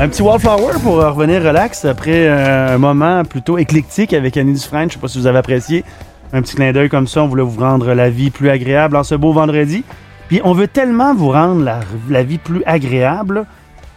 [0.00, 4.54] Un petit Wallflower pour euh, revenir relax après euh, un moment plutôt éclectique avec Annie
[4.54, 4.88] Dufresne.
[4.88, 5.84] Je sais pas si vous avez apprécié.
[6.32, 9.04] Un petit clin d'œil comme ça, on voulait vous rendre la vie plus agréable en
[9.04, 9.84] ce beau vendredi.
[10.28, 13.44] Puis on veut tellement vous rendre la, la vie plus agréable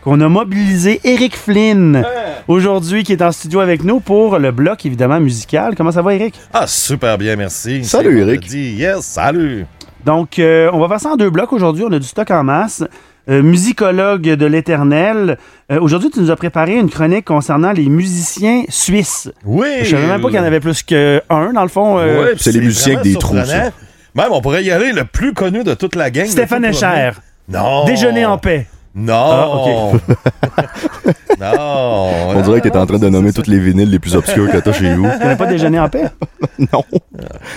[0.04, 2.06] qu'on a mobilisé Eric Flynn
[2.48, 5.76] aujourd'hui qui est en studio avec nous pour le bloc évidemment musical.
[5.76, 6.36] Comment ça va Eric?
[6.54, 7.86] Ah, super bien, merci.
[7.86, 8.50] Salut, Eric.
[8.52, 9.66] Yes, salut.
[10.06, 11.84] Donc, euh, on va faire ça en deux blocs aujourd'hui.
[11.88, 12.84] On a du stock en masse.
[13.30, 15.38] Euh, musicologue de l'éternel.
[15.72, 19.30] Euh, aujourd'hui, tu nous as préparé une chronique concernant les musiciens suisses.
[19.46, 19.68] Oui.
[19.84, 21.20] Je savais même pas qu'il y en avait plus qu'un,
[21.54, 22.00] dans le fond.
[22.00, 23.36] euh, Ouais, c'est les musiciens avec des trous.
[23.36, 26.26] Même, on pourrait y aller le plus connu de toute la gang.
[26.26, 26.66] Stéphane.
[26.66, 27.12] Escher.
[27.48, 27.86] Non.
[27.86, 28.66] Déjeuner en paix.
[28.96, 29.94] Non.
[31.40, 32.10] non.
[32.36, 34.58] On dirait que t'es en train de nommer toutes les vinyles les plus obscurs que
[34.58, 35.08] t'as chez vous.
[35.12, 36.06] Tu connais pas Déjeuner en paix?
[36.74, 36.84] Non.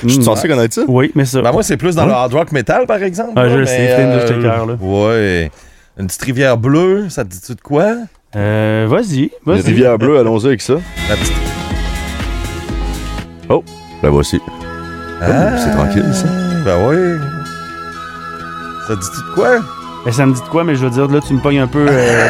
[0.04, 0.82] Je suis censé connaître ça?
[0.86, 1.42] Oui, mais ça.
[1.42, 3.32] Ben, moi, c'est plus dans le hard rock metal, par exemple.
[3.34, 4.64] Ah, là, je sais, Flynn de là.
[4.80, 5.50] Ouais.
[5.98, 7.96] Une petite rivière bleue, ça te dit-tu de quoi?
[8.36, 9.60] Euh, vas-y, vas-y.
[9.62, 10.74] rivière bleue, allons-y avec ça.
[11.08, 11.34] La petite...
[13.48, 13.64] Oh,
[14.02, 14.40] la voici.
[15.20, 16.28] Ah, c'est tranquille, ça.
[16.64, 16.96] Ben oui.
[18.86, 19.58] Ça te dit-tu de quoi?
[20.10, 21.86] Ça me dit de quoi, mais je veux dire, là, tu me pognes un peu
[21.88, 22.28] euh,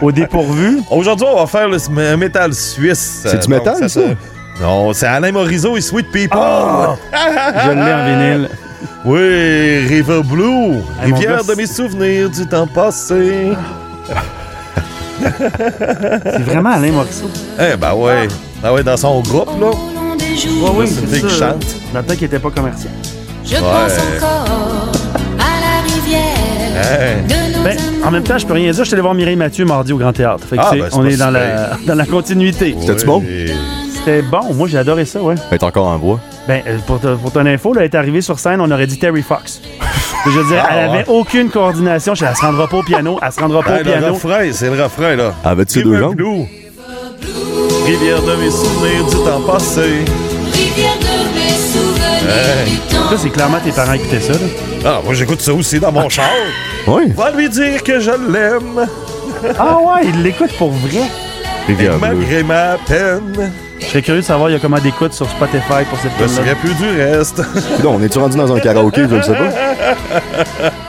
[0.00, 0.80] au dépourvu.
[0.90, 1.78] Aujourd'hui, on va faire le
[2.12, 3.22] un métal suisse.
[3.24, 3.88] C'est du métal, ça?
[3.88, 4.14] se-
[4.62, 6.38] Non, c'est Alain Morisot et Sweet People.
[6.40, 6.94] Ah!
[7.64, 8.48] Je l'ai en vinyle.
[9.04, 10.74] Oui, River Blue.
[11.02, 13.52] Hey, Rivière de mes souvenirs du temps passé.
[15.20, 17.30] C'est vraiment Alain Morisseau.
[17.58, 18.28] Eh ben ouais.
[18.62, 19.66] Ah ouais, dans son groupe, là.
[19.66, 21.50] Ouais, oui, c'est fille qui ça.
[21.52, 21.66] chante.
[21.92, 22.92] Dans le temps qu'il était pas commercial.
[23.44, 24.79] Je pense encore
[26.80, 27.16] Hey.
[27.64, 28.80] Ben, en même temps, je peux rien dire.
[28.82, 30.44] Je suis allé voir Mireille Mathieu mardi au Grand Théâtre.
[30.48, 32.74] Fait que, Ah, ben, on est dans la, dans la continuité.
[32.80, 33.22] C'était-tu bon?
[33.94, 34.54] C'était bon.
[34.54, 35.34] Moi, j'ai adoré ça, ouais.
[35.50, 36.18] Elle est encore en voix.
[36.48, 38.86] Ben, euh, pour, te- pour ton info, là, elle est arrivée sur scène, on aurait
[38.86, 39.60] dit Terry Fox.
[40.24, 40.94] Je veux dire, Ah, elle ouais.
[41.00, 42.14] avait aucune coordination.
[42.14, 43.18] Elle se rendra pas au piano.
[43.22, 44.14] Elle se rendra pas Ben, au le piano.
[44.14, 45.34] refrain, c'est le refrain, là.
[45.44, 46.46] Avais-tu ses deux River jambes?
[47.86, 49.80] Rivière de mes souvenirs du temps passé.
[50.52, 51.09] rivières de
[53.10, 54.32] Ça, c'est clairement tes parents écoutaient ça.
[54.32, 54.38] Là.
[54.84, 56.28] Ah, moi, j'écoute ça aussi dans mon char.
[56.86, 58.86] Oui, Va lui dire que je l'aime,
[59.58, 61.02] Ah ouais, il l'écoute pour vrai.
[62.00, 63.52] malgré ma peine.
[63.80, 66.22] Je serais curieux de savoir il y a comment d'écoute sur Spotify pour cette Je
[66.22, 67.42] me film là souviens plus du reste.
[67.82, 69.50] Non, on est-tu rendu dans un karaoké, je le sais pas?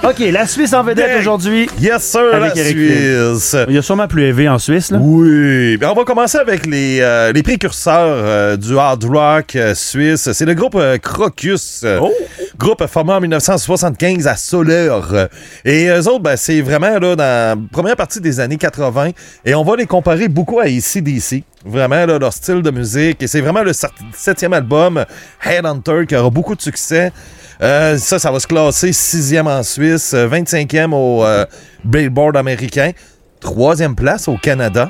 [0.09, 1.69] OK, la Suisse en vedette aujourd'hui.
[1.79, 3.55] Yes, sir, Avec la Eric Suisse.
[3.69, 4.91] Il y a sûrement plus élevé en Suisse.
[4.91, 4.97] Là.
[5.01, 5.77] Oui.
[5.77, 10.29] Ben, on va commencer avec les, euh, les précurseurs euh, du hard rock euh, suisse.
[10.33, 11.85] C'est le groupe euh, Crocus.
[12.01, 12.11] Oh.
[12.61, 15.27] Groupe formé en 1975 à Soleure.
[15.65, 19.09] Et eux autres, ben, c'est vraiment là, dans la première partie des années 80.
[19.45, 21.43] Et on va les comparer beaucoup à ACDC.
[21.65, 23.23] Vraiment, là, leur style de musique.
[23.23, 25.03] Et c'est vraiment le sept- septième album,
[25.43, 27.11] Headhunter, qui aura beaucoup de succès.
[27.63, 31.45] Euh, ça, ça va se classer sixième en Suisse, euh, 25e au euh,
[31.83, 32.91] Billboard américain,
[33.39, 34.89] troisième place au Canada.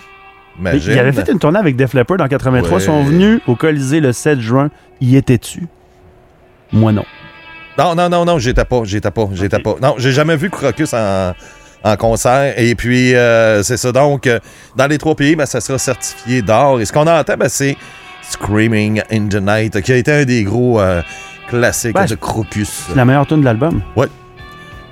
[0.60, 0.92] Imagine.
[0.94, 2.70] Il avait fait une tournée avec Def Leppard en 83.
[2.78, 2.84] Ouais.
[2.84, 4.70] Ils sont venus au Colisée le 7 juin.
[5.00, 5.68] Y étais-tu?
[6.74, 7.06] Moi, non.
[7.78, 9.76] Non, non, non, non, j'étais pas, j'étais pas, j'étais pas.
[9.82, 11.34] Non, j'ai jamais vu Crocus en,
[11.84, 12.54] en concert.
[12.58, 13.92] Et puis, euh, c'est ça.
[13.92, 14.40] Donc, euh,
[14.76, 16.82] dans les trois pays, ben, ça sera certifié d'or.
[16.82, 17.78] Et ce qu'on entend, ben, c'est
[18.24, 21.02] Screaming in the Night, qui a été un des gros euh,
[21.50, 22.86] classiques Ouais, de Crocus.
[22.90, 23.82] C'est la meilleure tune de l'album.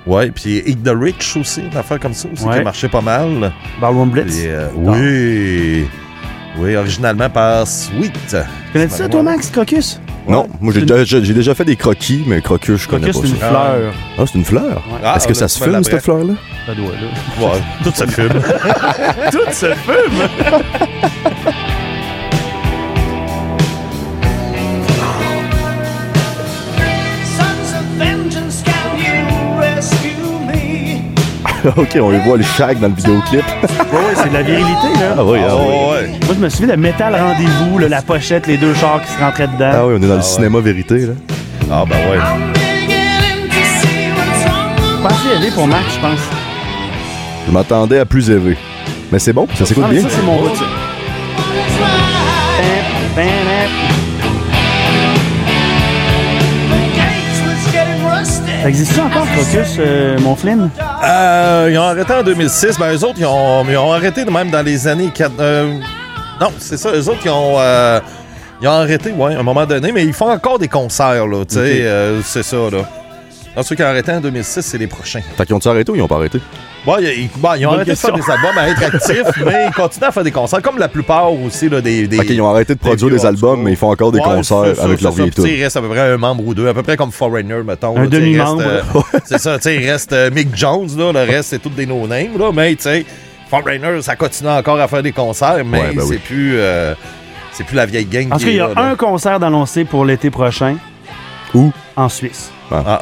[0.06, 2.58] Ouais, puis Eat the Rich aussi, une affaire comme ça aussi, qui Ouais.
[2.60, 3.52] a marché pas mal.
[3.80, 4.46] Ballroom Blitz.
[4.74, 5.86] Oui.
[6.58, 8.36] Oui, originalement par Sweet.
[8.72, 10.00] Connais-tu ça, toi, Max, Crocus?
[10.28, 13.26] Non, moi j'ai déjà, j'ai déjà fait des croquis, mais crocus, je connais Crocus, pas
[13.26, 13.48] c'est une ça.
[13.48, 13.94] fleur.
[14.18, 14.82] Ah, c'est une fleur?
[15.02, 16.34] Ah, Est-ce que là, ça se me fume, cette fleur-là?
[16.66, 17.46] Ça doit, là.
[17.46, 18.28] Ouais, tout se fume.
[19.32, 20.28] Tout se fume!
[31.76, 33.42] ok, on les voit le shag dans le vidéoclip.
[33.42, 35.14] Ouais, ouais, c'est de la virilité, là.
[35.18, 35.62] ah oui, ah oui.
[35.68, 36.08] Oh, ouais.
[36.26, 39.18] Moi, je me souviens de Metal Rendez-vous, là, la pochette, les deux chars qui se
[39.18, 39.70] rentraient dedans.
[39.74, 40.22] Ah oui, on est dans le Ah ouais.
[40.22, 41.12] cinéma vérité, là.
[41.70, 42.18] Ah, ben ouais.
[45.06, 46.20] Assez élevé pour Max, je pense.
[47.46, 48.56] Je m'attendais à plus élevé.
[49.12, 50.02] Mais c'est bon, ça s'écoute Ah, bien.
[50.02, 50.64] ça, c'est mon bout, ça.
[58.62, 60.70] Ça existe encore, Crocus, euh, mon Flynn?
[61.02, 62.78] Euh, ils ont arrêté en 2006.
[62.78, 65.32] Ben, eux autres, ils ont, ils ont arrêté même dans les années 4.
[65.40, 65.78] euh,
[66.40, 66.90] non, c'est ça.
[66.92, 68.00] Eux autres, ils ont, euh,
[68.60, 71.44] ils ont arrêté, ouais, à un moment donné, mais ils font encore des concerts, là.
[71.46, 72.88] Tu sais, euh, c'est ça, là.
[73.56, 75.22] Non, ceux qui ont arrêté en 2006, c'est les prochains.
[75.36, 76.40] Fait qu'ils ont-tu arrêté ou ils ont pas arrêté?
[76.86, 79.22] Bon, ils, ils- bon, ils ont Bonne arrêté de faire des albums à être actifs,
[79.44, 82.06] mais ils continuent à faire des concerts, comme la plupart aussi, là, des.
[82.08, 84.76] des qu'ils ont arrêté de produire des albums, mais ils font encore des Ouais, concerts
[84.76, 85.44] ça, avec Puis, tu sais, tunes.
[85.46, 87.96] Il reste à peu près un membre ou deux, à peu près comme Foreigner, mettons.
[87.98, 88.62] Un demi-membre.
[88.66, 88.80] euh,
[89.26, 91.84] c'est ça, tu sais, il reste euh, Mick Jones, là, le reste, c'est tous des
[91.86, 93.04] no-names, là, mais tu sais,
[93.50, 96.18] Foreigner, ça continue encore à faire des concerts, mais Ouais, ben c'est oui.
[96.18, 96.54] plus.
[96.58, 96.94] euh,
[97.52, 98.82] c'est plus la vieille gang En tout cas, il y a là, là.
[98.92, 100.76] un concert d'annoncé pour l'été prochain
[101.52, 101.72] Où?
[101.96, 102.50] en Suisse.
[102.70, 103.00] Ah,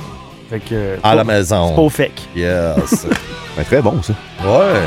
[0.50, 1.69] Fait que, euh, à la maison.
[1.71, 2.23] C'est pas au fake.
[2.37, 3.06] Yes.
[3.56, 4.12] Ben, très bon, ça.
[4.45, 4.81] ouais.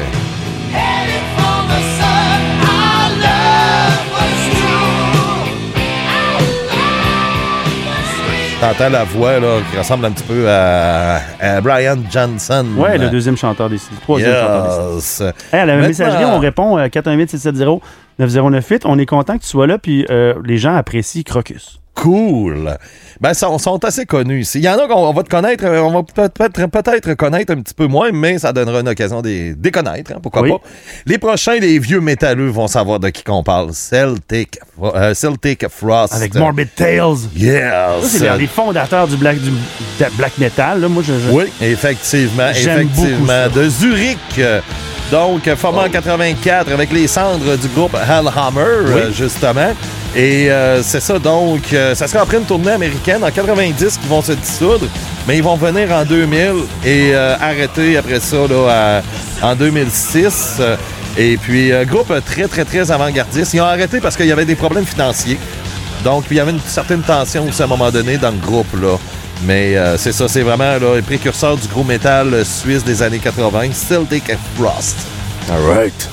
[8.60, 12.64] T'entends la voix là, qui ressemble un petit peu à, à Brian Johnson.
[12.78, 15.22] Ouais, le deuxième chanteur des le troisième chanteur des Yes.
[15.22, 16.86] Hey, à la Maintenant- messagerie, on répond euh,
[18.20, 18.82] 418-670-9098.
[18.86, 21.80] On est content que tu sois là, puis euh, les gens apprécient Crocus.
[21.96, 22.78] Cool.
[23.22, 24.58] Ben, ils sont, sont assez connus ici.
[24.58, 27.62] Il y en a qu'on on va te connaître, euh, on va peut-être connaître un
[27.62, 30.50] petit peu moins, mais ça donnera une occasion de les connaître, hein, pourquoi Oui.
[30.50, 30.58] pas.
[31.06, 33.74] Les prochains, les vieux métalleux vont savoir de qui qu'on parle.
[33.74, 36.14] Celtic, euh, Celtic Frost.
[36.16, 37.16] Avec Morbid Tales.
[37.36, 37.64] Yes.
[38.08, 39.52] c'est les- fondateurs du black, du
[40.18, 40.82] black metal.
[40.82, 40.88] Là.
[40.88, 43.48] Moi, je, je- Oui, effectivement, effectivement.
[43.54, 44.18] De Zurich.
[44.40, 44.62] euh,
[45.12, 49.74] Donc, formé en 84 avec les cendres du groupe Hellhammer, euh, justement.
[50.16, 51.64] Et euh, c'est ça, donc,
[51.94, 54.86] ça sera après une tournée américaine en 90 qu'ils vont se dissoudre,
[55.28, 56.52] mais ils vont venir en 2000
[56.86, 59.02] et euh, arrêter après ça là,
[59.42, 60.58] en 2006.
[60.60, 60.76] Euh,
[61.18, 63.54] Et puis, un groupe très, très, très avant-gardiste.
[63.54, 65.38] Ils ont arrêté parce qu'il y avait des problèmes financiers.
[66.06, 68.74] Donc, il y avait une certaine tension aussi à un moment donné dans le groupe,
[68.82, 68.98] là.
[69.44, 73.02] Mais euh, c'est ça, c'est vraiment là, le précurseur du gros métal euh, suisse des
[73.04, 74.24] années 80, Celtic
[74.56, 74.96] Frost.
[75.52, 76.10] All right.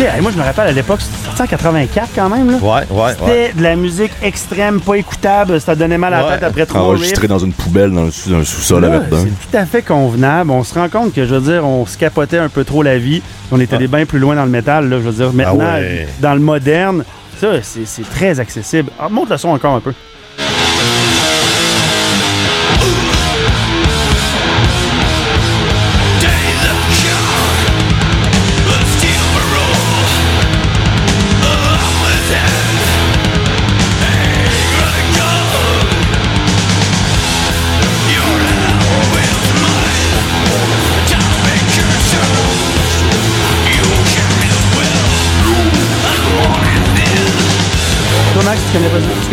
[0.00, 2.50] Hey, moi, je me rappelle à l'époque, c'était sorti en 84 quand même.
[2.50, 2.56] Là.
[2.58, 3.12] Ouais, ouais, ouais.
[3.18, 5.60] C'était de la musique extrême, pas écoutable.
[5.60, 6.34] Ça donnait mal à la Ouais.
[6.34, 7.28] tête après trois Enregistré riffs.
[7.30, 9.18] dans une poubelle dans le, sous- dans le sous-sol Là, là-dedans.
[9.22, 10.50] C'est tout à fait convenable.
[10.50, 12.98] On se rend compte que, je veux dire, on se capotait un peu trop la
[12.98, 13.22] vie.
[13.50, 14.88] On était des bien plus loin dans le métal.
[14.88, 16.08] Là, je veux dire, maintenant, Ah ouais.
[16.20, 17.04] dans le moderne,
[17.40, 18.90] ça, c'est c'est très accessible.
[18.98, 19.92] Ah, monte le son encore un peu.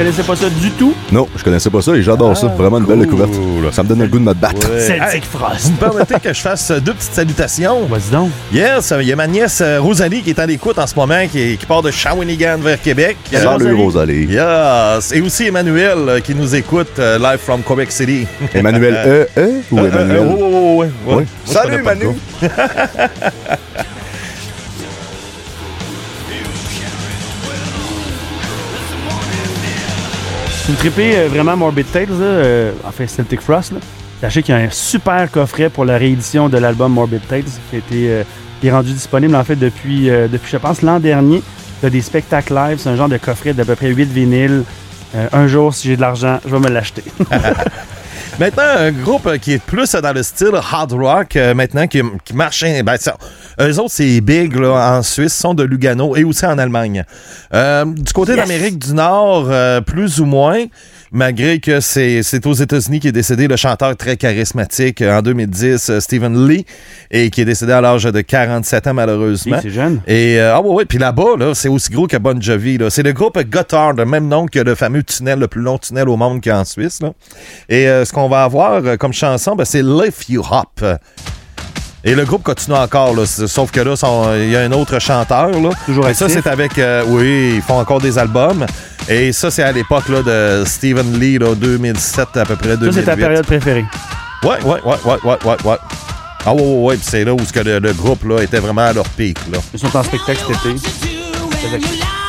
[0.04, 0.94] Connaissais pas ça du tout?
[1.12, 2.48] Non, je connaissais pas ça et j'adore ça.
[2.48, 3.30] Vraiment une belle découverte.
[3.72, 4.68] Ça me donne le goût de me battre.
[4.72, 4.80] Ouais.
[4.80, 5.66] Celtic Hey, Frost.
[5.66, 7.86] Vous me permettez que je fasse deux petites salutations?
[7.86, 8.30] Vas-y donc.
[8.52, 11.28] Yes, il y a ma nièce euh, Rosalie qui est à l'écoute en ce moment,
[11.32, 13.18] qui, qui part de Shawinigan vers Québec.
[13.32, 14.26] Salut, Rosalie.
[14.26, 15.12] Yes!
[15.14, 18.26] Et aussi Emmanuel euh, qui nous écoute euh, live from Quebec City.
[18.56, 20.18] Emmanuel E, E ou Euh, Emmanuel?
[20.20, 20.76] euh.
[20.78, 20.88] Oui.
[21.06, 22.08] Moi, je Salut, Manu.
[30.66, 33.74] Si vous tripez euh, vraiment Morbid Tales, là, euh, enfin Celtic Frost,
[34.22, 37.76] sachez qu'il y a un super coffret pour la réédition de l'album Morbid Tales qui
[37.76, 38.24] a été euh,
[38.64, 41.42] est rendu disponible en fait depuis, depuis je pense, l'an dernier.
[41.82, 44.06] Il y a des spectacles live, c'est un genre de coffret d'à peu près 8
[44.06, 44.64] vinyles.
[45.34, 47.04] Un jour, si j'ai de l'argent, je vais me l'acheter.
[48.40, 52.64] Maintenant, un groupe qui est plus dans le style hard rock, maintenant, qui, qui marche.
[52.64, 53.18] hein, Ben, ça,
[53.60, 57.04] eux autres, c'est big là, en Suisse, sont de Lugano et aussi en Allemagne.
[57.54, 60.66] Euh, du côté d'Amérique du Nord, euh, plus ou moins,
[61.12, 65.90] malgré que c'est c'est aux États-Unis qu'est décédé le chanteur très charismatique euh, en 2010,
[65.90, 66.66] euh, Stephen Lee,
[67.10, 69.58] et qui est décédé à l'âge de 47 ans, malheureusement.
[69.62, 70.02] c'est jeune.
[70.08, 72.78] Et euh, ah ouais, ouais, puis là-bas, là, c'est aussi gros que Bon Jovi.
[72.78, 72.90] là.
[72.90, 76.08] C'est le groupe Gotthard, le même nom que le fameux tunnel, le plus long tunnel
[76.10, 77.02] au monde qu'il y a en Suisse.
[77.02, 77.12] Là.
[77.70, 80.84] Et euh, ce qu'on va avoir euh, comme chanson, ben, c'est Lift You Hop.
[82.04, 83.94] Et le groupe continue encore, là, sauf que là,
[84.38, 85.50] il y a un autre chanteur.
[85.52, 85.70] Là.
[85.86, 86.80] Toujours Et ça, c'est avec...
[86.80, 88.66] euh, oui, ils font encore des albums.
[89.08, 92.76] Et ça, c'est à l'époque là, de Stephen Lee, là, 2007 à peu près, Ça,
[92.78, 92.94] 2008.
[93.00, 93.86] c'est ta période préférée.
[94.44, 95.78] Ouais, ouais, ouais, ouais, ouais, ouais, ouais.
[96.44, 98.58] Ah ouais, ouais, ouais, puis c'est là où ce que le, le groupe là, était
[98.60, 99.38] vraiment à leur pic.
[99.52, 99.60] Là.
[99.72, 102.21] Ils sont en spectacle cet été.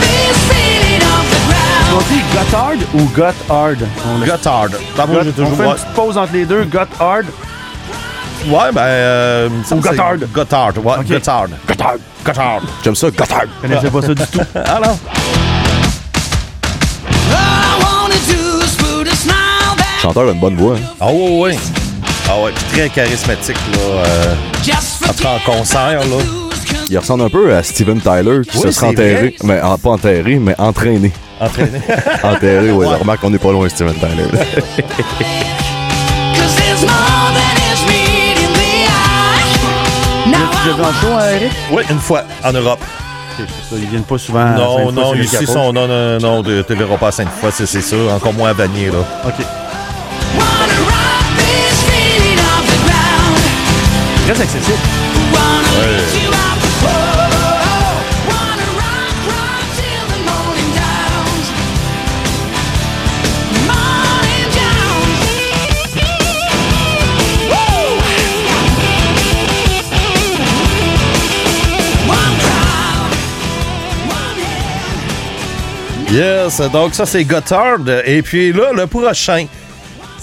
[0.00, 1.96] This feeling off the ground.
[1.96, 4.70] On dit Gotthard ou Gotthard?
[4.96, 6.64] Bah, moi, j'ai Got- on toujours fait une petite pause entre les deux.
[6.64, 7.26] Got Hard.
[8.46, 8.80] Ouais, ben.
[8.82, 10.16] euh, Ou Gotthard.
[10.32, 10.94] Gotthard, ouais.
[10.98, 11.06] Ok.
[11.08, 11.46] Gotthard.
[11.66, 11.94] Gotthard.
[12.24, 12.60] Gotthard.
[12.84, 13.44] J'aime ça, Gotthard.
[13.62, 14.40] Je connaissais pas ça du tout.
[14.64, 14.98] Alors?
[17.30, 20.76] All I wanna do is put a smile back Chanteur a une bonne voix.
[20.76, 20.80] hein.
[21.00, 21.56] Ah ouais, ouais.
[22.28, 23.78] Ah ouais, puis très charismatique, là.
[23.80, 24.34] euh,
[25.08, 26.16] En tout cas, en concert, là.
[26.90, 29.14] Il ressemble un peu à Steven Tyler qui Oui, se serait enterré.
[29.14, 29.34] vrai.
[29.44, 31.12] Mais en- pas enterré, mais entraîné.
[31.40, 31.80] entraîné.
[32.22, 32.86] Enterré, ouais.
[32.86, 32.96] Ouais.
[32.96, 34.24] Remarque qu'on n'est pas loin de Steven Tyler.
[40.70, 41.52] vu en show, hein, Eric?
[41.72, 42.80] oui, une fois, en Europe.
[43.36, 44.40] Ça, ils viennent pas souvent.
[44.40, 47.50] à non, Sainte-Foy, non, ici, sont, non, non, non, tu te verras pas à Sainte-Foy,
[47.52, 48.12] c'est c'est sûr.
[48.12, 48.98] Encore moins à Vanier, là.
[49.26, 49.44] OK.
[54.26, 54.78] Très accessible.
[55.32, 56.11] Wanna
[76.12, 77.78] Yes, donc ça, c'est Gotthard.
[78.04, 79.46] Et puis là, le prochain.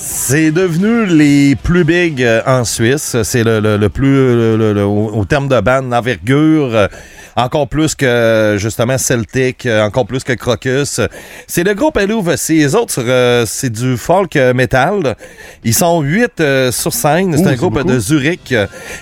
[0.02, 3.18] C'est devenu les plus big euh, en Suisse.
[3.24, 6.88] C'est le, le- le plus, le- au, terme de bande, d'envergure, euh,
[7.36, 11.02] encore plus que justement Celtic, euh, encore plus que Crocus.
[11.48, 12.60] C'est le groupe Hellovacy.
[12.60, 15.18] Les autres, c'est du folk metal.
[15.66, 16.42] Ils sont huit
[16.72, 17.36] sur scène.
[17.38, 17.92] C'est un groupe beaucoup.
[17.92, 18.54] de Zurich.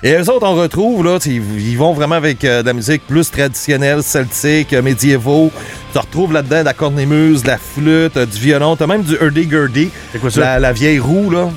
[0.01, 4.01] Et eux autres, on retrouve, là, ils, vont vraiment avec de la musique plus traditionnelle,
[4.01, 5.51] celtique, médiévaux.
[5.93, 8.75] Tu retrouves là-dedans de la cornemuse, de la flûte, euh, du violon.
[8.75, 9.89] T'as même du hurdy-gurdy.
[10.11, 10.41] C'est quoi ça?
[10.41, 11.49] La, la vieille roue, là.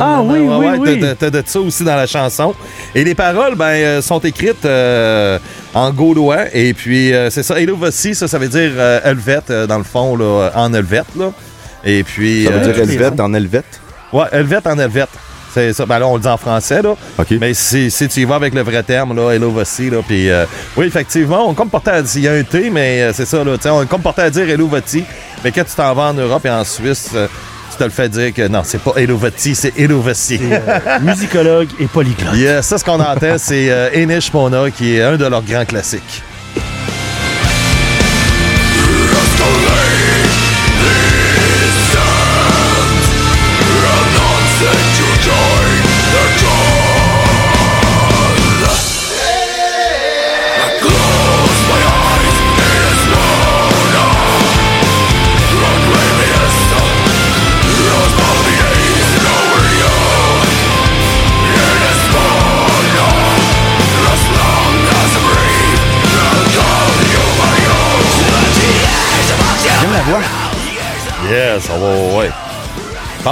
[0.00, 1.04] Ah oui, ouais, oui, ouais, oui.
[1.18, 2.54] T'as, de ça aussi dans la chanson.
[2.94, 5.38] Et les paroles, ben, euh, sont écrites euh,
[5.74, 6.44] en gaulois.
[6.54, 7.60] Et puis, euh, c'est ça.
[7.60, 11.32] Elovasi, ça, ça veut dire euh, helvète, dans le fond, là, en helvète, là.
[11.84, 12.44] Et puis...
[12.44, 13.80] Ça veut euh, dire Helvète en Helvète?
[14.12, 15.10] Ouais, helvète en helvète.
[15.52, 15.86] C'est ça.
[15.86, 16.94] Ben là, on le dit en français, là.
[17.18, 17.26] OK.
[17.40, 19.64] Mais si, si tu y vas avec le vrai terme, là, Hello là,
[20.06, 20.44] puis euh,
[20.76, 23.12] oui, effectivement, on est comme porté à dire, il y a un T, mais euh,
[23.14, 24.68] c'est ça, là, tu sais, on est comme porté à dire Hello
[25.44, 27.28] mais quand tu t'en vas en Europe et en Suisse, euh,
[27.70, 30.40] tu te le fais dire que non, c'est pas Hello Votti, c'est Hello Votti.
[30.42, 32.34] Euh, musicologue et polyglotte.
[32.34, 36.22] Yeah, ça, ce qu'on entend, c'est Enish Mona, qui est un de leurs grands classiques.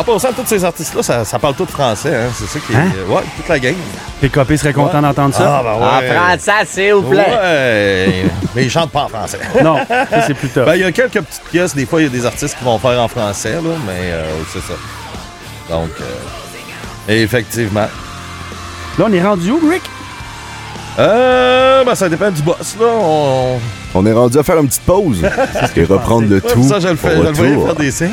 [0.02, 2.14] 100% de tous ces artistes-là, ça, parle tout français.
[2.14, 2.30] Hein?
[2.34, 2.76] C'est ça qui est.
[2.76, 2.92] Hein?
[3.08, 3.74] Ouais, toute la gang.
[4.20, 5.58] PKP serait content d'entendre ça?
[5.58, 6.10] Ah, ben ah, ouais.
[6.10, 7.26] En français, s'il vous plaît.
[7.30, 8.24] Ouais.
[8.54, 9.38] Mais ils chantent pas en français.
[9.64, 10.66] non, ça, c'est plus top.
[10.66, 11.74] Ben, il y a quelques petites pièces.
[11.74, 14.24] Des fois, il y a des artistes qui vont faire en français, là, mais euh,
[14.52, 14.74] c'est ça.
[15.70, 17.88] Donc, euh, effectivement.
[18.98, 19.82] Là, on est rendu où, Rick?
[20.98, 22.86] Euh, ben, ça dépend du boss, là.
[22.86, 23.58] On.
[23.98, 25.22] On est rendu à faire une petite pause
[25.74, 26.62] et reprendre le Ouais, tout.
[26.62, 27.16] ça, je le fais.
[27.16, 28.10] Je le voyais faire des signes.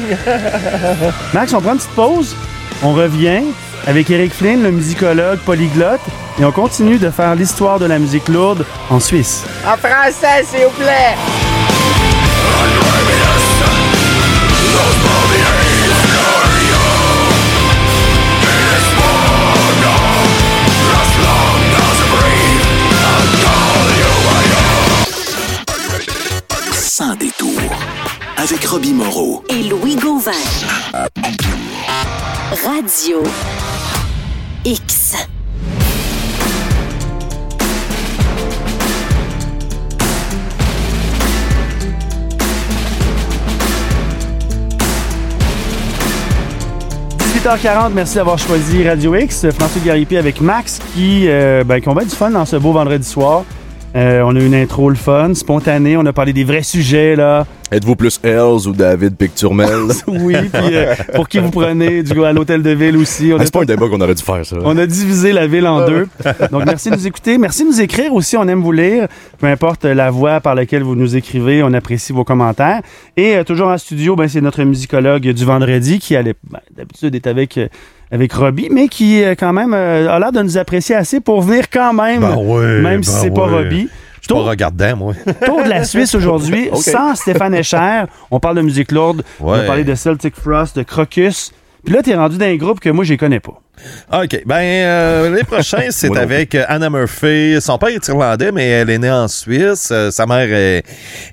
[1.33, 2.35] Max, on prend une petite pause.
[2.83, 3.41] On revient
[3.85, 5.99] avec Eric Flynn, le musicologue polyglotte,
[6.39, 9.43] et on continue de faire l'histoire de la musique lourde en Suisse.
[9.65, 11.15] En français, s'il vous plaît.
[28.43, 29.41] Avec Robbie Moreau.
[29.47, 30.31] et Louis Gauvin.
[32.65, 33.23] Radio
[34.65, 35.15] X.
[47.45, 49.50] h 40 merci d'avoir choisi Radio X.
[49.51, 52.73] François Garipi avec Max qui, euh, ben, qui ont bien du fun dans ce beau
[52.73, 53.45] vendredi soir.
[53.95, 55.97] Euh, on a eu une intro le fun, spontanée.
[55.97, 57.45] On a parlé des vrais sujets, là.
[57.71, 59.69] Êtes-vous plus Hells ou David Picturmel?
[60.07, 63.31] Oui, puis euh, pour qui vous prenez, du coup, à l'hôtel de ville aussi.
[63.31, 64.57] Ah, c'est pas un débat qu'on aurait dû faire, ça.
[64.63, 66.07] on a divisé la ville en deux.
[66.51, 67.38] Donc, merci de nous écouter.
[67.38, 68.35] Merci de nous écrire aussi.
[68.38, 69.07] On aime vous lire.
[69.38, 72.81] Peu importe la voix par laquelle vous nous écrivez, on apprécie vos commentaires.
[73.15, 76.33] Et euh, toujours en studio, ben, c'est notre musicologue du vendredi qui, ben,
[76.75, 77.59] d'habitude, est avec...
[78.13, 81.41] avec Robbie, mais qui euh, quand même euh, a l'air de nous apprécier assez pour
[81.41, 83.53] venir quand même, Ben oui, même si ben c'est pas oui.
[83.53, 83.89] Robbie.
[84.22, 85.13] Je suis pas regardant, moi.
[85.46, 88.03] Tour de la Suisse aujourd'hui, sans Stéphane Escher.
[88.29, 91.51] On parle de musique lourde, on va parler de Celtic Frost, de Crocus.
[91.85, 93.59] Puis là, t'es rendu dans un groupe que moi, je connais pas.
[94.13, 94.43] OK.
[94.45, 97.57] Ben, euh, les prochains, c'est avec euh, Anna Murphy.
[97.59, 99.89] Son père est irlandais, mais elle est née en Suisse.
[99.91, 100.83] Euh, sa mère est,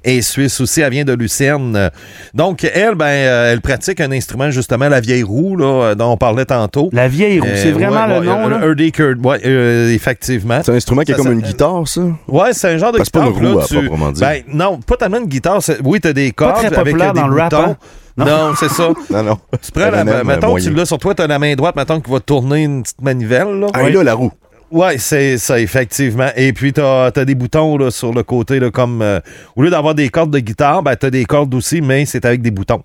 [0.02, 0.80] est suisse aussi.
[0.80, 1.90] Elle vient de Lucerne.
[2.34, 6.16] Donc, elle, ben, euh, elle pratique un instrument, justement, la vieille roue, là, dont on
[6.16, 6.88] parlait tantôt.
[6.92, 8.66] La vieille roue, Euh, c'est vraiment ouais, le ouais, nom, euh, là?
[8.66, 10.60] Hurdy Curd, ouais, euh, effectivement.
[10.64, 12.00] C'est un instrument qui est Ça, comme une guitare, ça?
[12.26, 13.42] Ouais, c'est un genre de Parce que c'est pas guitare.
[13.44, 14.20] une roue, là, à proprement dit.
[14.20, 15.60] Ben, non, pas tellement une guitare.
[15.84, 17.76] Oui, t'as des cordes très avec populaire euh, dans le rap, hein?
[18.16, 18.24] Non?
[18.26, 18.88] Non, c'est ça.
[19.10, 19.38] Non, non.
[19.62, 22.10] Tu prends la, M, mettons tu l'as sur toi, t'as la main droite, mettons qui
[22.10, 23.66] va tourner une petite manivelle, là.
[23.74, 24.32] Ah, et là, la roue.
[24.70, 26.28] Ouais, c'est ça, effectivement.
[26.36, 29.02] Et puis, t'as as des boutons là, sur le côté, là, comme.
[29.02, 29.18] euh,
[29.56, 32.40] au lieu d'avoir des cordes de guitare, ben, t'as des cordes aussi, mais c'est avec
[32.40, 32.82] des boutons.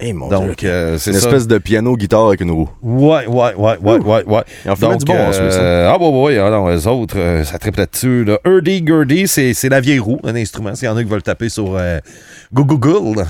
[0.00, 0.68] Eh, mon Donc, Dieu.
[0.68, 1.28] euh, C'est une ça.
[1.28, 2.68] espèce de piano-guitare avec une roue.
[2.82, 4.42] Ouais, ouais, ouais, ouais, ouais, ouais.
[4.64, 6.86] Ils en fumaient Donc, du bon en Suisse, euh, ah, ouais, ouais, ah non, les
[6.88, 8.38] autres, euh, ça triple là-dessus, là.
[8.44, 10.74] Hurdy Gurdy, c'est c'est la vieille roue, un instrument.
[10.74, 12.00] S'il y en a qui veulent taper sur euh,
[12.52, 13.24] Google.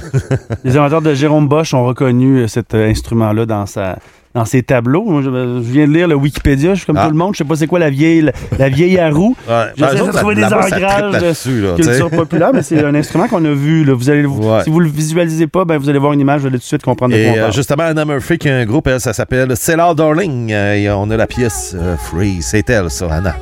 [0.64, 3.98] Les amateurs de Jérôme Bosch ont reconnu cet euh, instrument-là dans sa
[4.34, 5.04] dans ses tableaux.
[5.04, 7.04] Moi, je, je viens de lire le Wikipédia, je suis comme Ah.
[7.06, 9.36] tout le monde, je sais pas c'est quoi la vieille la, la vieille à roue.
[9.48, 9.54] Ouais.
[9.76, 10.70] J'essaie Ben, de trouver des ancrages
[11.12, 13.84] de culture populaire, mais c'est un instrument qu'on a vu.
[13.84, 13.94] Là.
[13.94, 14.62] Vous allez, Ouais.
[14.64, 16.66] Si vous le visualisez pas, ben, vous allez voir une image, vous allez tout de
[16.66, 17.52] suite comprendre de quoi on euh, parle.
[17.52, 20.50] justement, Anna Murphy qui a un groupe, elle, ça s'appelle Cellar Darling.
[20.52, 22.38] Euh, et on a la pièce euh, Free.
[22.40, 23.36] C'est elle, ça, Anna.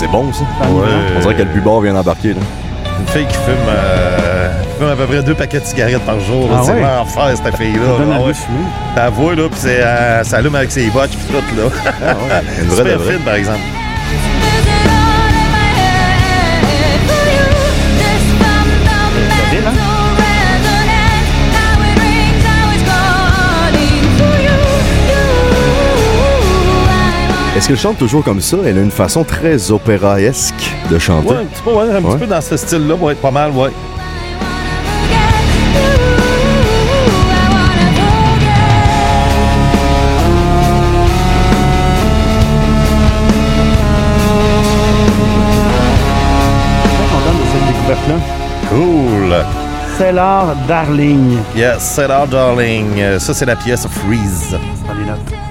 [0.00, 0.44] C'est bon, ça.
[0.70, 0.88] Ouais.
[1.14, 2.40] On dirait que le bubard vient d'embarquer, là.
[3.00, 6.18] Une fille qui fume, euh, qui fume à peu près deux paquets de cigarettes par
[6.20, 6.48] jour.
[6.54, 6.80] Ah c'est ouais?
[6.80, 7.80] l'enfer, cette fille-là.
[7.86, 8.18] Ça donne là.
[8.18, 8.24] la
[8.96, 9.36] Ah ouais.
[9.36, 11.64] là, puis c'est, euh, ça allume avec ses bottes, puis tout, là.
[12.62, 13.60] Une vraie Super fine, par exemple.
[27.60, 28.56] Est-ce qu'elle chante toujours comme ça?
[28.64, 31.28] Elle a une façon très opéraesque de chanter.
[31.28, 32.12] Ouais, un petit peu, ouais, un Ouais.
[32.12, 33.68] petit peu dans ce style-là, ouais, pas mal, ouais.
[48.68, 49.34] Cool.
[49.98, 51.38] Cellar Darling.
[51.54, 53.18] Yes, Cellar Darling.
[53.18, 54.56] Ça, c'est la pièce Freeze.
[54.86, 55.49] Dans les notes.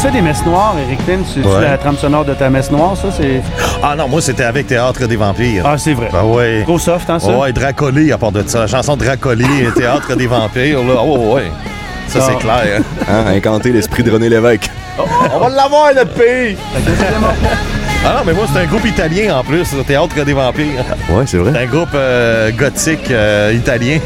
[0.00, 1.60] Tu fais des messes noires, Eric Lynn, c'est Ouais.
[1.62, 3.42] la trame sonore de ta messe noire, ça, c'est...
[3.82, 5.64] Ah non, moi, c'était avec Théâtre des Vampires.
[5.66, 6.08] Ah, c'est vrai.
[6.14, 6.62] Ah ouais.
[6.62, 7.30] Trop soft, hein, ça?
[7.36, 8.60] Ouais, Dracoli, à part de ça.
[8.60, 9.44] La chanson Dracoli,
[9.76, 10.94] Théâtre des Vampires, là.
[11.04, 11.50] Oh, ouais.
[12.06, 12.26] Ça, Ah.
[12.28, 12.80] c'est clair.
[13.08, 13.24] Hein?
[13.34, 14.70] Incanter l'esprit de René Lévesque.
[15.34, 16.56] On va l'avoir, notre pays!
[18.06, 20.84] Ah non, mais moi, c'est un groupe italien en plus, Théâtre des Vampires.
[21.10, 21.64] Ouais, c'est C'est vrai.
[21.64, 23.98] un groupe euh, gothique euh, italien.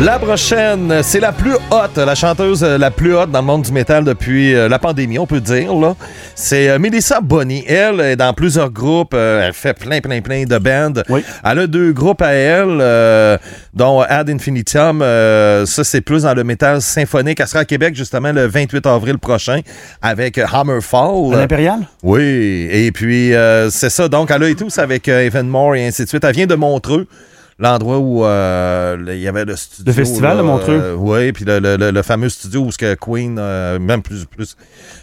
[0.00, 3.72] La prochaine, c'est la plus haute, la chanteuse la plus haute dans le monde du
[3.72, 5.74] métal depuis euh, la pandémie, on peut dire.
[5.74, 5.96] là.
[6.36, 7.64] C'est euh, Melissa Bonny.
[7.66, 9.12] Elle est dans plusieurs groupes.
[9.14, 11.02] euh, elle fait plein, plein, plein de bands.
[11.08, 11.24] Oui.
[11.44, 13.38] Elle a deux groupes à elle, euh,
[13.74, 15.02] dont Ad Infinitum.
[15.02, 17.40] euh, ça, c'est plus dans le métal symphonique.
[17.40, 19.60] Elle sera à Québec, justement, le 28 avril prochain,
[20.00, 21.34] avec Hammerfall.
[21.34, 21.80] À l'Impérial?
[22.04, 24.08] Oui, et puis euh, c'est ça.
[24.08, 26.22] Donc, elle a été tous avec Evan Moore et ainsi de suite.
[26.22, 27.08] Elle vient de Montreux,
[27.58, 29.84] l'endroit où euh, il y avait le studio.
[29.86, 30.80] Le festival là, de Montreux.
[30.80, 34.00] euh, oui, puis le, le- le- le fameux studio où ce que Queen, euh, même
[34.02, 34.56] plus, plus,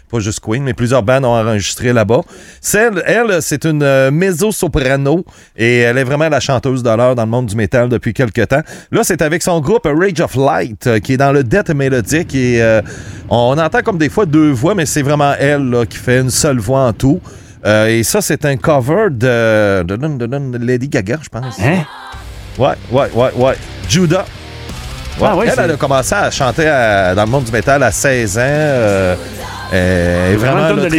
[0.10, 2.22] pas juste Queen, mais plusieurs bandes ont enregistré là-bas.
[2.62, 5.26] Celle, elle, c'est une mezzo-soprano
[5.58, 8.48] et elle est vraiment la chanteuse de l'heure dans le monde du métal depuis quelques
[8.48, 8.62] temps.
[8.92, 12.62] Là, c'est avec son groupe Rage of Light qui est dans le death mélodique et
[12.62, 12.82] euh,
[13.30, 16.30] on entend comme des fois deux voix, mais c'est vraiment elle là, qui fait une
[16.30, 17.20] seule voix en tout.
[17.66, 21.60] Euh, et ça, c'est un cover de, de, de- de- de Lady Gaga, je pense.
[21.60, 21.80] Hein?
[22.58, 23.58] Ouais, ouais, ouais, ouais.
[23.90, 24.26] Judah.
[25.22, 26.66] Elle, a commencé à chanter
[27.16, 28.42] dans le monde du métal à 16 ans.
[28.44, 29.16] Euh,
[29.74, 30.90] euh, vraiment,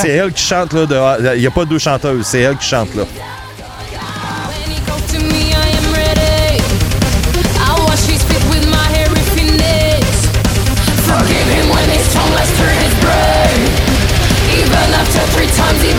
[0.00, 0.72] c'est elle qui chante.
[0.72, 1.18] là.
[1.34, 2.94] Il n'y a pas deux chanteuses, c'est elle qui chante.
[2.94, 3.04] là.
[15.32, 15.92] Three times he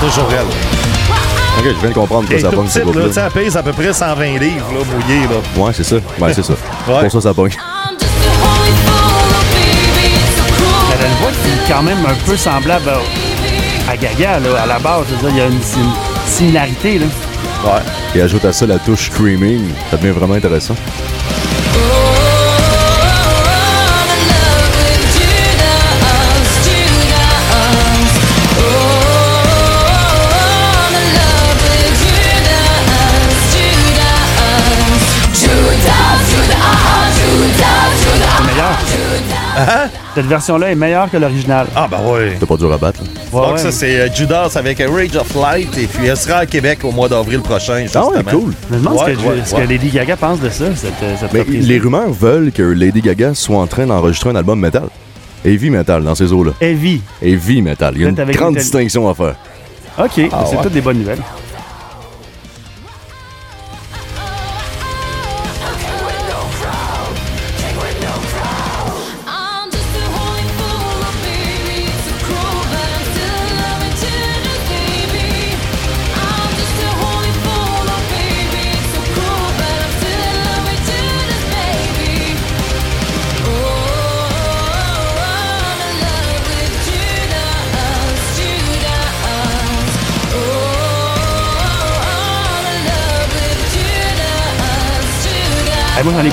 [0.00, 0.46] toujours elle.
[1.58, 3.12] Ok, je viens de comprendre pourquoi ça tout pogne ce petite, là, tu groupe-là.
[3.12, 5.62] sais, elle pèse à peu près 120 livres, là, mouillés, là.
[5.62, 5.96] Ouais, c'est ça.
[5.96, 6.52] Ouais, c'est ça.
[6.88, 7.00] Ouais.
[7.02, 7.52] Pour ça, ça pogne.
[10.92, 14.62] Elle a une voix qui est quand même un peu semblable à, à Gaga, là,
[14.62, 15.04] à la base.
[15.10, 15.94] Je veux dire, il y a une, sim-
[16.26, 17.06] similarité, là.
[17.64, 17.80] Ouais.
[18.14, 19.62] Et ajoute à ça la touche screaming.
[19.90, 20.74] Ça devient vraiment intéressant.
[39.66, 39.88] Meilleur.
[40.14, 41.66] Cette version-là est meilleure que l'original.
[41.74, 42.36] Ah, ben ouais.
[42.38, 43.00] C'est pas dur à battre.
[43.02, 43.08] là.
[43.32, 43.58] Ouais, Donc, ouais.
[43.62, 45.76] ça, c'est euh, Judas avec euh, Rage of Light.
[45.78, 47.86] Et puis, elle sera à Québec au mois d'avril prochain.
[47.94, 48.52] Ah ouais, cool.
[48.70, 49.62] Je me demande ce, que, ouais, ce ouais.
[49.62, 53.00] que Lady Gaga pense de ça, cette, euh, cette Mais les rumeurs veulent que Lady
[53.00, 54.88] Gaga soit en train d'enregistrer un album metal.
[55.44, 56.52] Heavy metal dans ces eaux-là.
[56.60, 57.00] Heavy.
[57.22, 57.94] Heavy metal.
[57.96, 59.34] Il y a une grande distinction à faire.
[59.98, 60.62] OK, c'est ouais.
[60.62, 61.22] toutes des bonnes nouvelles.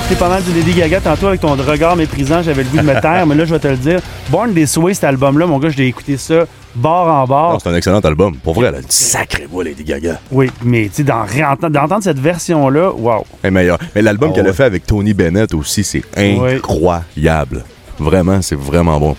[0.07, 2.41] Écouté pas mal du Lady Gaga tantôt avec ton regard méprisant.
[2.41, 3.99] J'avais le goût de me taire, mais là, je vais te le dire.
[4.29, 7.59] Born This Way, cet album-là, mon gars, je l'ai écouté ça bord en bord.
[7.61, 8.37] C'est un excellent album.
[8.37, 10.21] Pour vrai, elle a une sacrée voix, Lady Gaga.
[10.31, 13.25] Oui, mais tu sais, d'entendre cette version-là, wow.
[13.43, 13.79] Elle est meilleure.
[13.95, 14.55] Mais l'album Ah qu'elle a ouais.
[14.55, 17.65] fait avec Tony Bennett aussi, c'est incroyable.
[17.99, 19.15] Vraiment, c'est vraiment bon.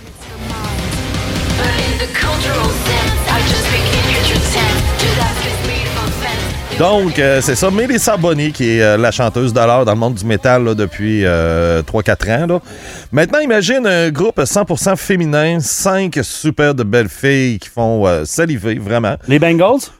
[6.78, 7.72] Donc, euh, c'est ça.
[7.72, 11.82] Mélissa Bonny, qui est euh, la chanteuse d'alors dans le monde du métal depuis euh,
[11.82, 12.62] 3-4 ans.
[13.10, 18.76] Maintenant, imagine un groupe 100% féminin, cinq super de belles filles qui font euh, saliver,
[18.76, 19.16] vraiment.
[19.26, 19.90] Les Bengals?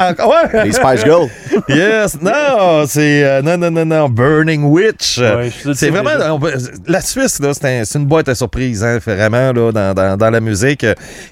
[0.00, 0.64] Ah, ouais!
[0.64, 1.28] Les Spice Girls.
[1.68, 2.18] Yes!
[2.20, 2.84] Non!
[2.86, 3.24] C'est...
[3.24, 4.08] euh, non, non, non, non.
[4.08, 5.18] Burning Witch.
[5.18, 6.10] Ouais, c'est vraiment...
[6.34, 6.40] on
[6.86, 10.16] la Suisse, là, c'est un- c'est une boîte à surprise, hein, vraiment, là, dans, dans-
[10.16, 10.84] dans la musique.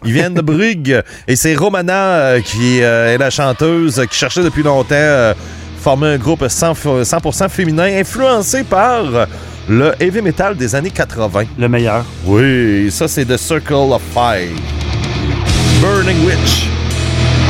[0.05, 4.43] Ils viennent de Brugge et c'est Romana euh, qui euh, est la chanteuse qui cherchait
[4.43, 5.35] depuis longtemps euh,
[5.81, 9.03] former un groupe 100%, 100% féminin influencé par
[9.69, 11.45] le heavy metal des années 80.
[11.59, 12.05] Le meilleur.
[12.27, 14.51] Oui, ça, c'est The Circle of Five.
[15.81, 16.69] Burning Witch.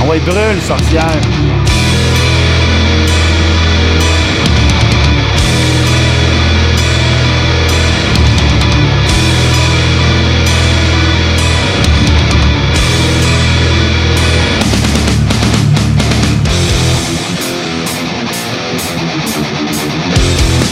[0.05, 1.07] Ah ouais, brûle, sorcière.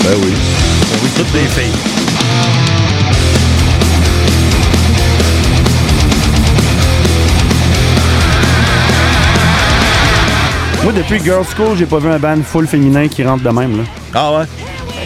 [0.03, 0.33] Ben oui.
[1.03, 2.00] Oui, toutes les filles.
[10.91, 13.79] Moi, depuis Girls School, j'ai pas vu un band full féminin qui rentre de même.
[13.79, 13.85] Là.
[14.13, 14.45] Ah ouais?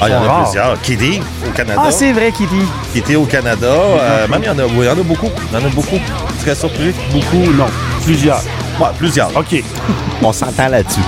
[0.01, 0.81] Ah, il y en a plusieurs.
[0.81, 1.83] Kitty, au Canada.
[1.85, 2.63] Ah, c'est vrai, Kitty.
[2.95, 3.67] Kitty au Canada.
[3.67, 5.29] Euh, même, il y, en a, il y en a beaucoup.
[5.53, 5.99] Il y en a beaucoup.
[5.99, 6.95] Tu serais surpris?
[7.13, 7.67] Beaucoup, non.
[8.03, 8.41] Plusieurs.
[8.81, 9.37] Ouais, plusieurs.
[9.37, 9.63] OK.
[10.23, 11.03] On s'entend là-dessus.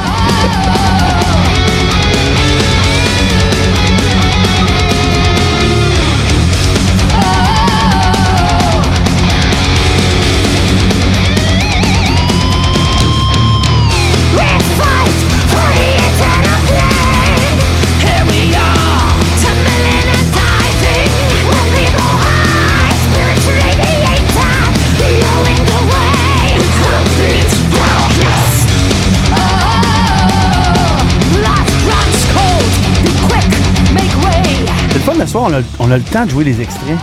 [35.37, 36.96] Soir, on a, on a le temps de jouer les extraits.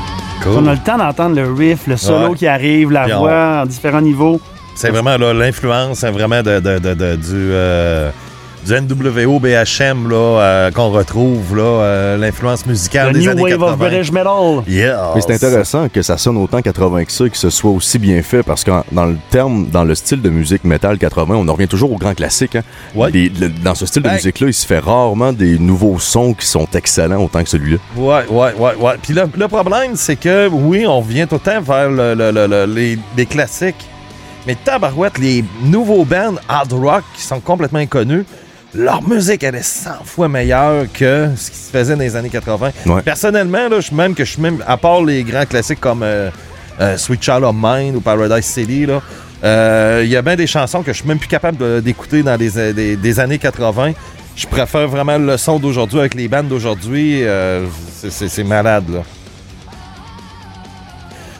[0.45, 2.35] On a le temps d'entendre le riff, le solo Ouais.
[2.35, 4.41] qui arrive, la on- voix en différents niveaux.
[4.75, 8.09] C'est vraiment l'influence hein, vraiment de, de- de- de- du, euh,
[8.65, 13.41] du NWO BHM là, euh, qu'on retrouve, là, euh, l'influence musicale Le des New années
[13.41, 13.71] Wave 80.
[13.73, 14.63] of British Metal.
[14.67, 15.11] Yeah.
[15.15, 18.21] Mais c'est intéressant que ça sonne autant 80 que ça, que ce soit aussi bien
[18.23, 21.53] fait, parce que dans le terme, dans le style de musique metal 80, on en
[21.53, 22.55] revient toujours au grand classique.
[22.55, 22.61] Hein?
[22.95, 23.11] Ouais.
[23.11, 26.45] Les- le- dans ce style de musique-là, il se fait rarement des nouveaux sons qui
[26.45, 27.77] sont excellents autant que celui-là.
[27.97, 28.93] Ouais, ouais, ouais, ouais.
[29.01, 32.31] Puis le, le problème, c'est que oui, on vient tout le temps vers le- le-
[32.31, 33.87] le- le- les, les classiques.
[34.45, 38.25] Mais tabarouette, les nouveaux bands hard rock qui sont complètement inconnus
[38.75, 42.29] leur musique, elle est 100 fois meilleure que ce qui se faisait dans les années
[42.29, 42.71] 80.
[42.87, 43.01] Ouais.
[43.01, 46.01] Personnellement, là, je suis même que je suis même, à part les grands classiques comme
[46.03, 46.29] euh,
[46.81, 49.01] euh, Sweet Child of Mine ou Paradise City, là,
[49.43, 52.37] euh, il y a bien des chansons que je suis même plus capable d'écouter dans
[52.39, 53.91] euh, des- des années 80.
[54.35, 57.23] Je préfère vraiment le son d'aujourd'hui avec les bandes d'aujourd'hui.
[58.09, 59.03] c'est malade, là.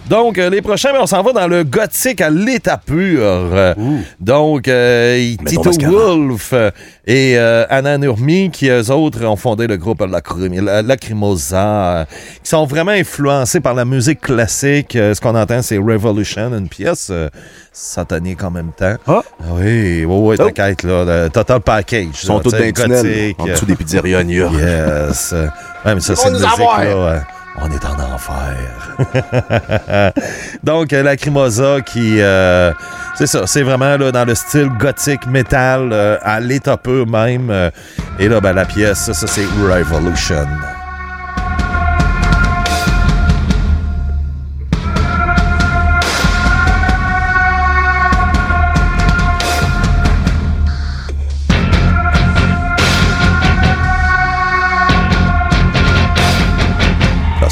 [0.09, 3.21] Donc, euh, les prochains, on s'en va dans le gothique à l'état pur.
[4.19, 5.71] Donc, euh, Tito.
[5.89, 6.71] Wolf euh,
[7.07, 11.57] et euh, Anna Nurmi, qui eux autres ont fondé le groupe Lacrim- La- Lacrimosa,
[12.01, 12.05] euh,
[12.43, 14.91] qui sont vraiment influencés par la musique classique.
[14.93, 17.29] Ce qu'on entend, c'est Revolution, une pièce euh,
[17.71, 18.95] satanique en même temps.
[19.07, 19.21] Ah.
[19.51, 22.07] Oui, oui, oui, t'inquiète, là, le total package.
[22.23, 24.53] Ils sont tous dans les tunnels, gothique, en dessous des pizzerias New York.
[24.53, 25.33] Yes.
[25.85, 26.81] Ouais, mais ça, c'est une musique, avoir.
[27.13, 27.23] là.
[27.61, 28.95] On est en enfer.
[30.63, 32.21] Donc, euh, Lacrimosa qui...
[32.21, 32.71] euh,
[33.15, 37.71] c'est ça, c'est vraiment là, dans le style gothique, métal, euh, à l'état même.
[38.19, 40.47] et là, ben, la pièce, ça, ça, c'est Revolution.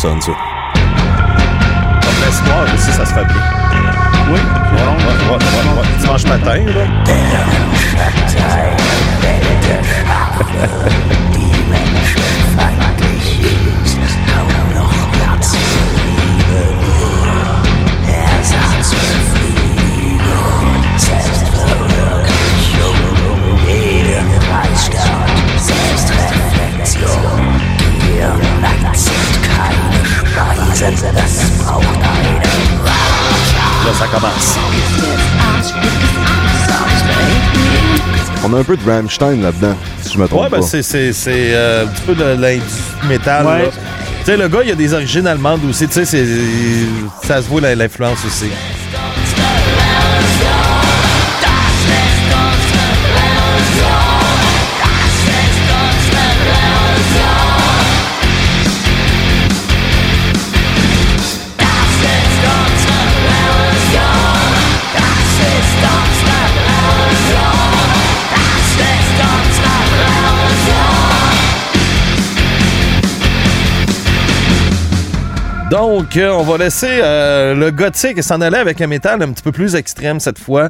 [0.02, 0.32] Ça sonne, ça.
[2.02, 3.36] Comme l'espoir aussi, ça se fait bien.
[4.32, 4.40] Oui.
[4.40, 5.88] Ouais, ouais, ouais, ouais, ouais.
[6.00, 6.86] Dimanche matin, là.
[30.36, 30.44] Là,
[33.98, 34.58] ça commence.
[38.44, 40.66] On a un peu de Rammstein là-dedans, si je me trompe Ouais, ben pas.
[40.66, 43.46] c'est, c'est, c'est euh, un petit peu de l'industrie métal.
[43.46, 43.70] Ouais.
[44.20, 45.88] Tu sais, le gars, il a des origines allemandes aussi.
[45.88, 46.26] Tu sais,
[47.24, 48.50] ça se voit la- l'influence aussi.
[75.72, 79.42] Donc, euh, on va laisser euh, le gothique s'en aller avec un métal un petit
[79.42, 80.68] peu plus extrême cette fois.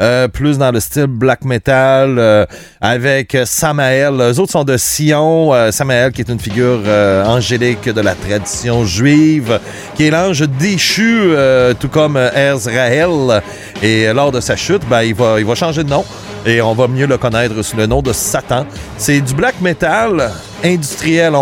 [0.00, 2.44] Euh, plus dans le style black metal euh,
[2.80, 4.14] avec Samael.
[4.14, 5.52] Eux autres sont de Sion.
[5.70, 6.80] Samael qui est une figure
[7.26, 9.60] angélique de la tradition juive,
[9.94, 11.30] qui est l'ange déchu,
[11.78, 13.42] tout comme Ezraël.
[13.84, 16.04] Et lors de sa chute, ben, il, va, il va changer de nom.
[16.46, 18.64] Et on va mieux le connaître sous le nom de Satan.
[18.96, 20.30] C'est du black metal
[20.64, 21.34] industriel.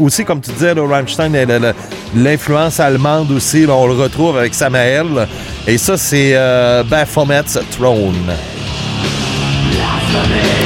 [0.00, 1.74] Aussi, comme tu disais, Rammstein, le- le-
[2.16, 5.26] l'influence allemande aussi, on le retrouve avec Samael.
[5.66, 8.14] Et ça, c'est euh, Baphomet's Throne.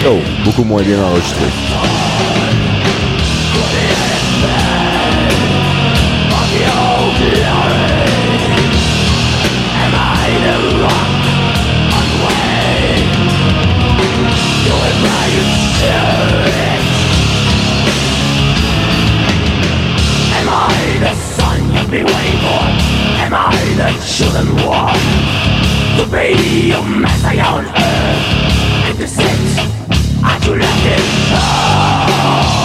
[0.07, 1.45] Oh, beaucoup moins bien enregistré.
[23.79, 24.99] the chosen one
[25.99, 28.25] The baby of Messiah on earth
[28.87, 29.57] And the sins
[30.21, 32.58] let collected all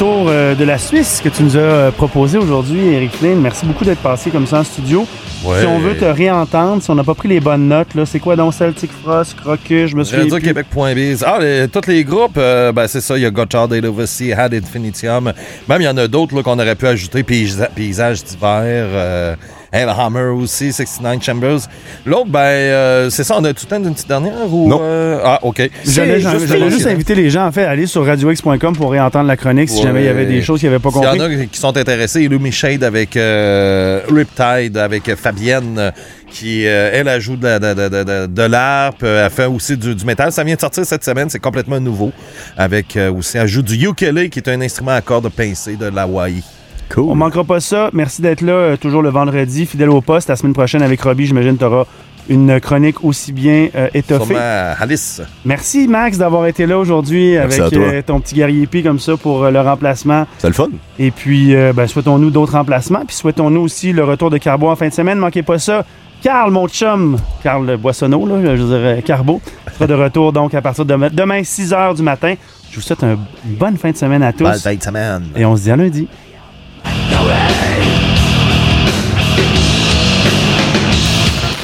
[0.00, 3.40] euh, de la Suisse que tu nous as euh, proposé aujourd'hui, Eric Flynn.
[3.40, 5.06] Merci beaucoup d'être passé comme ça en studio.
[5.44, 5.60] Ouais.
[5.60, 8.18] Si on veut te réentendre, si on n'a pas pris les bonnes notes, là, c'est
[8.20, 8.52] quoi donc?
[8.54, 10.32] Celtic Frost, Crocus, je me souviens plus.
[10.32, 11.24] RadioQuébec.biz.
[11.26, 13.16] Ah, les- tous les groupes, euh, ben, c'est ça.
[13.16, 15.32] Il y a Gotthard, Elovacy, Had Infinitium.
[15.68, 17.22] Même, il y en a d'autres là, qu'on aurait pu ajouter.
[17.22, 18.86] Paysa- Paysages d'hiver.
[18.92, 19.34] Euh,
[19.72, 21.60] Hellhammer aussi, 69 Chambers.
[22.04, 23.36] L'autre, ben, euh, c'est ça.
[23.38, 24.68] On a tout le temps d'une petite dernière ou.
[24.68, 24.78] Non.
[24.82, 25.62] euh, ah, OK.
[25.86, 29.36] J'allais juste juste, inviter les gens en fait, à aller sur radiox.com pour réentendre la
[29.36, 29.82] chronique si Ouais.
[29.84, 31.20] jamais il y avait des choses qu'ils n'avaient pas S'il y compris.
[31.20, 35.92] en a qui sont intéressés, Illumi Shade avec euh, Riptide, avec Fabienne,
[36.30, 39.46] qui, euh, elle, ajoute de, la- de, de, de, de- de l'harpe, euh, elle fait
[39.46, 40.30] aussi du, du métal.
[40.32, 42.12] Ça vient de sortir cette semaine, c'est complètement nouveau.
[42.56, 45.86] Avec euh, aussi, elle joue du ukulele, qui est un instrument à cordes pincées de
[45.86, 46.42] l'Hawaï.
[46.92, 47.04] Cool.
[47.08, 47.90] On manquera pas ça.
[47.92, 50.28] Merci d'être là euh, toujours le vendredi, fidèle au poste.
[50.28, 51.84] La semaine prochaine avec Robbie, j'imagine tu auras
[52.28, 54.34] une chronique aussi bien euh, étoffée.
[54.80, 55.20] Alice.
[55.44, 59.44] Merci Max d'avoir été là aujourd'hui avec euh, ton petit guerrier P comme ça pour
[59.44, 60.26] euh, le remplacement.
[60.38, 60.68] C'est le fun.
[60.98, 63.04] Et puis, ben, souhaitons-nous d'autres remplacements.
[63.06, 65.18] Puis souhaitons-nous aussi le retour de Carbo en fin de semaine.
[65.18, 65.84] Manquez pas ça.
[66.22, 69.40] Carl, mon chum, Carl Boissonneau, là, je dirais Carbo,
[69.72, 72.34] sera de retour donc à partir de demain, demain 6 h du matin.
[72.70, 73.16] Je vous souhaite un-
[73.48, 74.44] une bonne fin de semaine à tous.
[74.44, 75.22] Belle fin de semaine.
[75.34, 76.06] Et on se dit à lundi.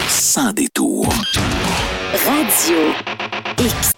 [0.08, 1.08] Sans détour.
[2.26, 2.76] Radio
[3.58, 3.92] X.